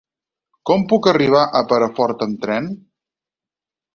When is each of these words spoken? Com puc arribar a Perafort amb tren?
Com 0.69 0.85
puc 0.93 1.09
arribar 1.11 1.43
a 1.59 1.61
Perafort 1.73 2.25
amb 2.27 2.41
tren? 2.45 2.71